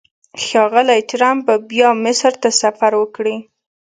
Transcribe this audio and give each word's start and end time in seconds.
ښاغلی 0.43 0.99
ټرمپ 1.09 1.41
به 1.47 1.55
بیا 1.69 1.89
مصر 2.03 2.33
ته 2.41 2.49
سفر 2.61 2.91
وکړي. 2.97 3.35